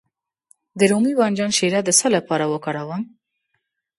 [0.77, 3.01] د رومي بانجان شیره د څه لپاره وکاروم؟